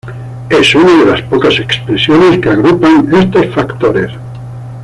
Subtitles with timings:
[0.49, 4.11] Es una de las pocas expresiones que agrupan estos factores.